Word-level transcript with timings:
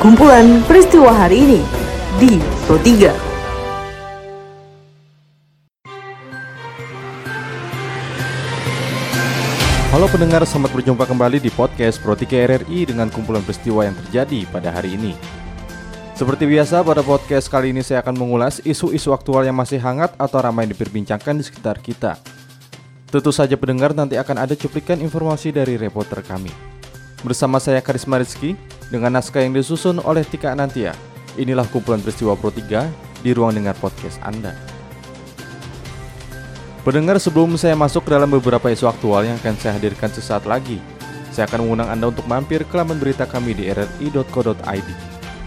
Kumpulan 0.00 0.64
peristiwa 0.64 1.12
hari 1.12 1.44
ini 1.44 1.60
di 2.16 2.40
Pro 2.64 2.80
3. 2.80 3.12
Halo 9.92 10.08
pendengar, 10.08 10.40
selamat 10.48 10.72
berjumpa 10.72 11.04
kembali 11.04 11.44
di 11.44 11.52
podcast 11.52 12.00
Pro 12.00 12.16
3 12.16 12.32
RRI 12.48 12.88
dengan 12.88 13.12
kumpulan 13.12 13.44
peristiwa 13.44 13.84
yang 13.84 13.92
terjadi 14.08 14.48
pada 14.48 14.72
hari 14.72 14.96
ini. 14.96 15.12
Seperti 16.16 16.48
biasa, 16.48 16.80
pada 16.80 17.04
podcast 17.04 17.52
kali 17.52 17.76
ini 17.76 17.84
saya 17.84 18.00
akan 18.00 18.16
mengulas 18.16 18.64
isu-isu 18.64 19.12
aktual 19.12 19.44
yang 19.44 19.60
masih 19.60 19.84
hangat 19.84 20.16
atau 20.16 20.40
ramai 20.40 20.64
diperbincangkan 20.64 21.36
di 21.36 21.44
sekitar 21.44 21.76
kita. 21.84 22.16
Tentu 23.12 23.36
saja 23.36 23.52
pendengar 23.60 23.92
nanti 23.92 24.16
akan 24.16 24.48
ada 24.48 24.56
cuplikan 24.56 24.96
informasi 25.04 25.52
dari 25.52 25.76
reporter 25.76 26.24
kami. 26.24 26.79
Bersama 27.20 27.60
saya 27.60 27.84
Karisma 27.84 28.16
Rizky, 28.16 28.56
dengan 28.90 29.14
naskah 29.14 29.46
yang 29.46 29.54
disusun 29.54 30.02
oleh 30.02 30.26
Tika 30.26 30.52
Anantia. 30.52 30.92
Inilah 31.38 31.64
kumpulan 31.70 32.02
peristiwa 32.02 32.34
Pro 32.34 32.50
3 32.50 33.22
di 33.22 33.30
ruang 33.30 33.54
dengar 33.54 33.78
podcast 33.78 34.18
Anda. 34.26 34.52
Pendengar 36.82 37.22
sebelum 37.22 37.54
saya 37.60 37.78
masuk 37.78 38.08
ke 38.08 38.10
dalam 38.16 38.32
beberapa 38.32 38.72
isu 38.72 38.90
aktual 38.90 39.28
yang 39.28 39.38
akan 39.38 39.54
saya 39.60 39.78
hadirkan 39.78 40.10
sesaat 40.10 40.48
lagi, 40.48 40.82
saya 41.30 41.46
akan 41.46 41.68
mengundang 41.68 41.92
Anda 41.92 42.10
untuk 42.10 42.26
mampir 42.26 42.66
ke 42.66 42.74
laman 42.74 42.98
berita 42.98 43.28
kami 43.28 43.54
di 43.54 43.70
rri.co.id. 43.70 44.88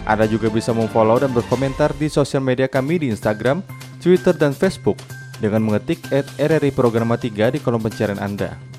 Anda 0.08 0.26
juga 0.30 0.48
bisa 0.54 0.72
memfollow 0.72 1.20
dan 1.20 1.34
berkomentar 1.36 1.92
di 1.98 2.08
sosial 2.08 2.46
media 2.46 2.70
kami 2.70 3.02
di 3.02 3.08
Instagram, 3.12 3.66
Twitter, 4.00 4.36
dan 4.36 4.56
Facebook 4.56 5.00
dengan 5.42 5.66
mengetik 5.66 6.00
at 6.14 6.28
RRI 6.40 6.72
Programa 6.72 7.20
3 7.20 7.56
di 7.56 7.60
kolom 7.60 7.82
pencarian 7.82 8.22
Anda. 8.22 8.73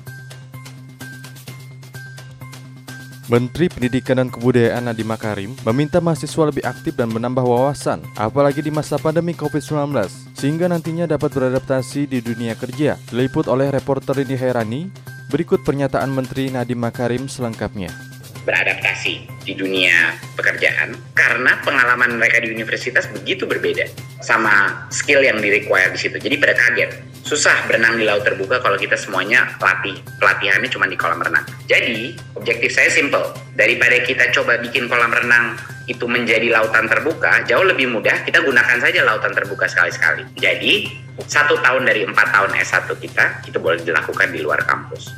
Menteri 3.25 3.73
Pendidikan 3.73 4.21
dan 4.21 4.29
Kebudayaan 4.29 4.85
Nadiem 4.85 5.09
Makarim 5.09 5.57
meminta 5.65 5.97
mahasiswa 5.97 6.45
lebih 6.45 6.61
aktif 6.61 6.93
dan 6.93 7.09
menambah 7.09 7.41
wawasan, 7.41 8.05
apalagi 8.13 8.61
di 8.61 8.69
masa 8.69 9.01
pandemi 9.01 9.33
COVID-19, 9.33 9.97
sehingga 10.37 10.69
nantinya 10.69 11.09
dapat 11.09 11.33
beradaptasi 11.33 12.05
di 12.05 12.21
dunia 12.21 12.53
kerja. 12.53 13.01
Diliput 13.09 13.49
oleh 13.49 13.73
reporter 13.73 14.13
Rini 14.13 14.37
Herani, 14.37 14.93
berikut 15.33 15.65
pernyataan 15.65 16.13
Menteri 16.13 16.53
Nadiem 16.53 16.77
Makarim 16.77 17.25
selengkapnya 17.25 18.14
beradaptasi 18.45 19.25
di 19.43 19.53
dunia 19.57 20.13
pekerjaan 20.37 20.93
karena 21.17 21.57
pengalaman 21.65 22.21
mereka 22.21 22.39
di 22.39 22.53
universitas 22.53 23.09
begitu 23.11 23.49
berbeda 23.49 23.89
sama 24.21 24.85
skill 24.93 25.25
yang 25.25 25.41
di 25.41 25.49
require 25.49 25.91
di 25.91 25.99
situ. 25.99 26.17
Jadi 26.21 26.35
pada 26.37 26.53
kaget. 26.55 27.17
Susah 27.25 27.65
berenang 27.65 27.97
di 27.97 28.05
laut 28.05 28.21
terbuka 28.21 28.61
kalau 28.61 28.77
kita 28.77 28.93
semuanya 28.93 29.57
latih 29.57 29.97
pelatihannya 30.21 30.69
cuma 30.69 30.85
di 30.85 30.93
kolam 30.93 31.17
renang. 31.17 31.41
Jadi 31.65 32.13
objektif 32.37 32.69
saya 32.69 32.93
simple. 32.93 33.33
Daripada 33.57 33.97
kita 34.05 34.29
coba 34.29 34.61
bikin 34.61 34.85
kolam 34.85 35.09
renang 35.09 35.57
itu 35.89 36.05
menjadi 36.05 36.53
lautan 36.53 36.85
terbuka, 36.85 37.41
jauh 37.49 37.65
lebih 37.65 37.89
mudah 37.89 38.21
kita 38.29 38.45
gunakan 38.45 38.77
saja 38.77 39.01
lautan 39.01 39.33
terbuka 39.33 39.65
sekali-sekali. 39.65 40.37
Jadi 40.37 41.01
satu 41.25 41.57
tahun 41.65 41.89
dari 41.89 42.05
empat 42.05 42.27
tahun 42.29 42.51
S1 42.61 42.93
kita 42.93 43.25
itu 43.49 43.57
boleh 43.57 43.81
dilakukan 43.81 44.29
di 44.29 44.45
luar 44.45 44.61
kampus. 44.61 45.09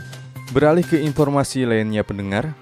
Beralih 0.56 0.88
ke 0.88 1.04
informasi 1.04 1.68
lainnya 1.68 2.08
pendengar, 2.08 2.56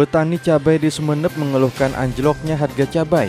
Petani 0.00 0.40
cabai 0.40 0.80
di 0.80 0.88
Sumeneb 0.88 1.28
mengeluhkan 1.36 1.92
anjloknya 1.92 2.56
harga 2.56 2.88
cabai. 2.88 3.28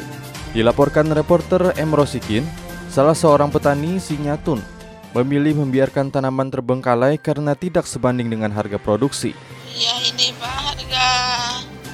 Dilaporkan 0.55 1.11
reporter 1.11 1.75
M. 1.75 1.91
Rosikin, 1.91 2.47
salah 2.88 3.11
seorang 3.11 3.52
petani 3.52 4.00
Sinyatun 4.00 4.64
memilih 5.11 5.59
membiarkan 5.59 6.08
tanaman 6.08 6.47
terbengkalai 6.47 7.19
karena 7.19 7.59
tidak 7.59 7.83
sebanding 7.83 8.31
dengan 8.31 8.55
harga 8.55 8.80
produksi. 8.80 9.36
Ya 9.75 9.99
ini 9.99 10.31
Pak, 10.39 10.47
harga 10.47 11.08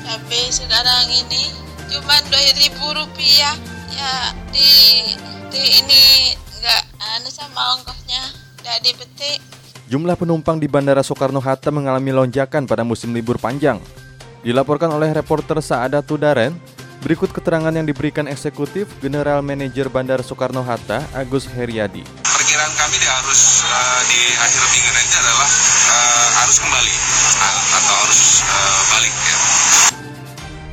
cabai 0.06 0.46
sekarang 0.54 1.10
ini 1.10 1.58
cuma 1.90 2.22
dua 2.30 2.94
rupiah. 3.02 3.58
Ya 3.90 4.30
di, 4.54 4.70
di 5.50 5.62
ini 5.74 6.38
enggak 6.38 6.86
anu 7.18 7.34
sama 7.34 7.82
ongkosnya, 7.82 8.30
enggak 8.62 8.78
dipetik. 8.86 9.42
Jumlah 9.90 10.14
penumpang 10.14 10.62
di 10.62 10.70
Bandara 10.70 11.02
Soekarno-Hatta 11.02 11.74
mengalami 11.74 12.14
lonjakan 12.14 12.70
pada 12.70 12.86
musim 12.86 13.10
libur 13.10 13.42
panjang. 13.42 13.82
Dilaporkan 14.48 14.88
oleh 14.96 15.12
reporter 15.12 15.60
Saada 15.60 16.00
Tudaren, 16.00 16.56
berikut 17.04 17.36
keterangan 17.36 17.68
yang 17.68 17.84
diberikan 17.84 18.32
eksekutif 18.32 18.88
General 19.04 19.44
Manager 19.44 19.92
Bandara 19.92 20.24
Soekarno-Hatta 20.24 21.04
Agus 21.12 21.52
Heriadi. 21.52 22.08
Perkiraan 22.24 22.72
kami 22.80 22.96
di 22.96 23.08
harus 23.12 23.68
uh, 23.68 24.02
di 24.08 24.22
akhir 24.40 24.64
minggu 24.72 24.92
nanti 24.96 25.16
adalah 25.20 25.50
uh, 25.92 26.28
harus 26.40 26.58
kembali 26.64 26.94
uh, 27.44 27.62
atau 27.76 27.96
harus 28.08 28.22
uh, 28.48 28.82
balik 28.96 29.14
ya. 29.20 29.38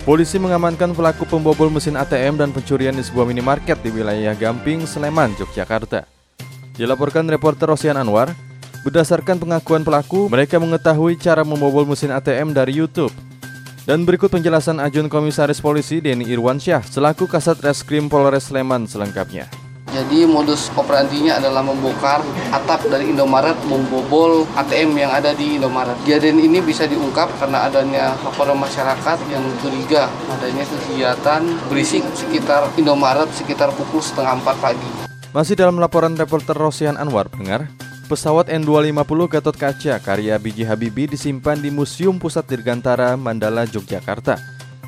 Polisi 0.07 0.39
mengamankan 0.39 0.95
pelaku 0.95 1.27
pembobol 1.27 1.67
mesin 1.67 1.99
ATM 1.99 2.39
dan 2.39 2.55
pencurian 2.55 2.95
di 2.95 3.03
sebuah 3.03 3.27
minimarket 3.27 3.83
di 3.83 3.91
wilayah 3.91 4.39
Gamping, 4.39 4.87
Sleman, 4.87 5.35
Yogyakarta. 5.35 6.07
Dilaporkan 6.79 7.27
reporter 7.27 7.67
Rosian 7.67 7.99
Anwar, 7.99 8.39
berdasarkan 8.87 9.43
pengakuan 9.43 9.83
pelaku, 9.83 10.31
mereka 10.31 10.63
mengetahui 10.63 11.19
cara 11.19 11.43
membobol 11.43 11.83
mesin 11.83 12.15
ATM 12.15 12.55
dari 12.55 12.79
YouTube. 12.79 13.11
Dan 13.85 14.09
berikut 14.09 14.33
penjelasan 14.33 14.81
Ajun 14.81 15.13
Komisaris 15.13 15.61
Polisi 15.61 16.01
Denny 16.01 16.25
Irwansyah 16.33 16.89
selaku 16.89 17.29
Kasat 17.29 17.61
Reskrim 17.61 18.09
Polres 18.09 18.49
Sleman 18.49 18.89
selengkapnya. 18.89 19.45
Jadi 19.93 20.25
modus 20.25 20.73
operandinya 20.73 21.37
adalah 21.37 21.61
membongkar 21.61 22.25
atap 22.49 22.89
dari 22.89 23.13
Indomaret, 23.13 23.53
membobol 23.69 24.49
ATM 24.57 24.97
yang 24.97 25.13
ada 25.13 25.37
di 25.37 25.61
Indomaret. 25.61 26.01
Kejadian 26.09 26.41
ini 26.41 26.65
bisa 26.65 26.89
diungkap 26.89 27.29
karena 27.37 27.69
adanya 27.69 28.17
laporan 28.25 28.57
masyarakat 28.57 29.21
yang 29.29 29.45
curiga 29.61 30.09
adanya 30.33 30.65
kegiatan 30.65 31.45
berisik 31.69 32.09
sekitar 32.17 32.65
Indomaret 32.81 33.29
sekitar 33.37 33.69
pukul 33.77 34.01
setengah 34.01 34.41
empat 34.41 34.57
pagi. 34.65 34.91
Masih 35.37 35.61
dalam 35.61 35.77
laporan 35.77 36.17
reporter 36.17 36.57
Rosian 36.57 36.97
Anwar, 36.97 37.29
dengar, 37.29 37.69
Pesawat 38.05 38.53
N250 38.53 39.33
Gatot 39.33 39.57
Kaca 39.57 39.97
karya 39.97 40.37
B.J. 40.37 40.69
Habibie 40.69 41.09
disimpan 41.09 41.57
di 41.57 41.73
Museum 41.73 42.21
Pusat 42.21 42.53
Dirgantara 42.53 43.17
Mandala, 43.17 43.65
Yogyakarta. 43.65 44.37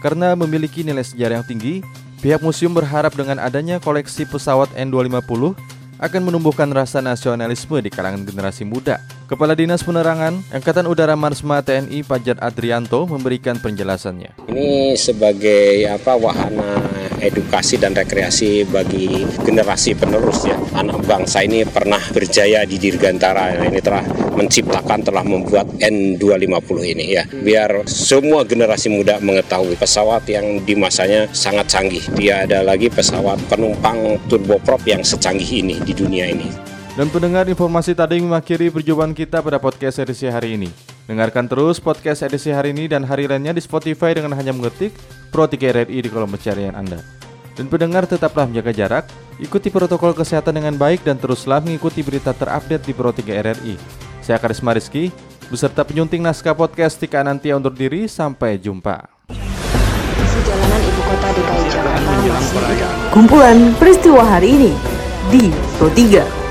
Karena 0.04 0.36
memiliki 0.36 0.84
nilai 0.84 1.00
sejarah 1.00 1.40
yang 1.40 1.46
tinggi, 1.48 1.80
pihak 2.20 2.44
museum 2.44 2.76
berharap 2.76 3.16
dengan 3.16 3.40
adanya 3.40 3.80
koleksi 3.80 4.28
pesawat 4.28 4.68
N250 4.76 5.56
akan 5.96 6.22
menumbuhkan 6.28 6.68
rasa 6.68 7.00
nasionalisme 7.00 7.80
di 7.80 7.88
kalangan 7.88 8.20
generasi 8.28 8.68
muda. 8.68 9.00
Kepala 9.32 9.56
Dinas 9.56 9.80
Penerangan 9.80 10.36
Angkatan 10.52 10.84
Udara 10.84 11.16
Marsma 11.16 11.64
TNI 11.64 12.04
Pajar 12.04 12.36
Adrianto 12.44 13.08
memberikan 13.08 13.56
penjelasannya. 13.56 14.36
Ini 14.52 14.92
sebagai 14.94 15.88
apa 15.88 16.20
wahana 16.20 16.84
edukasi 17.20 17.80
dan 17.80 17.96
rekreasi 17.96 18.66
bagi 18.68 19.24
generasi 19.44 19.96
penerus 19.96 20.44
ya. 20.44 20.56
Anak 20.76 21.04
bangsa 21.04 21.42
ini 21.44 21.64
pernah 21.64 22.00
berjaya 22.12 22.64
di 22.68 22.76
Dirgantara. 22.76 23.56
Ini 23.66 23.80
telah 23.80 24.04
menciptakan, 24.36 25.00
telah 25.06 25.24
membuat 25.24 25.70
N250 25.80 26.78
ini 26.84 27.06
ya. 27.16 27.24
Biar 27.28 27.88
semua 27.88 28.44
generasi 28.44 28.92
muda 28.92 29.18
mengetahui 29.20 29.78
pesawat 29.80 30.28
yang 30.28 30.60
di 30.62 30.76
masanya 30.76 31.28
sangat 31.32 31.68
canggih. 31.72 32.04
Dia 32.16 32.44
ada 32.44 32.60
lagi 32.60 32.92
pesawat 32.92 33.40
penumpang 33.48 34.20
turboprop 34.28 34.84
yang 34.84 35.00
secanggih 35.00 35.64
ini 35.64 35.76
di 35.82 35.92
dunia 35.96 36.28
ini. 36.28 36.48
Dan 36.96 37.12
pendengar 37.12 37.44
informasi 37.44 37.92
tadi 37.92 38.16
mengakhiri 38.24 38.72
perjumpaan 38.72 39.12
kita 39.12 39.44
pada 39.44 39.60
podcast 39.60 40.00
edisi 40.00 40.32
hari 40.32 40.56
ini. 40.56 40.72
Dengarkan 41.04 41.46
terus 41.46 41.76
podcast 41.76 42.24
edisi 42.24 42.50
hari 42.50 42.72
ini 42.72 42.88
dan 42.88 43.04
hari 43.04 43.28
lainnya 43.28 43.52
di 43.52 43.60
Spotify 43.60 44.16
dengan 44.16 44.32
hanya 44.34 44.50
mengetik 44.50 44.96
Pro 45.36 45.44
3 45.44 45.60
RRI 45.60 46.00
di 46.00 46.08
kolom 46.08 46.32
pencarian 46.32 46.72
Anda. 46.72 46.96
Dan 47.52 47.68
pendengar 47.68 48.08
tetaplah 48.08 48.48
menjaga 48.48 48.72
jarak, 48.72 49.04
ikuti 49.36 49.68
protokol 49.68 50.16
kesehatan 50.16 50.56
dengan 50.56 50.80
baik 50.80 51.04
dan 51.04 51.20
teruslah 51.20 51.60
mengikuti 51.60 52.00
berita 52.00 52.32
terupdate 52.32 52.88
di 52.88 52.96
Pro 52.96 53.12
3 53.12 53.44
RRI. 53.44 53.76
Saya 54.24 54.40
Karisma 54.40 54.72
Rizky, 54.72 55.12
beserta 55.52 55.84
penyunting 55.84 56.24
naskah 56.24 56.56
podcast 56.56 56.96
Tika 56.96 57.20
Nantia 57.20 57.52
undur 57.52 57.76
diri, 57.76 58.08
sampai 58.08 58.56
jumpa. 58.56 59.12
Sejalanan 59.28 60.80
ibu 60.88 61.00
kota 61.04 61.28
DKI 61.28 61.64
Jakarta 61.68 62.12
masih 62.32 62.88
Kumpulan 63.12 63.58
peristiwa 63.76 64.24
hari 64.24 64.56
ini 64.56 64.72
di 65.28 65.52
Pro 65.76 65.92
3. 65.92 66.45